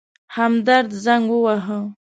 همدرد 0.35 0.89
زنګ 1.03 1.25
وواهه. 1.33 1.79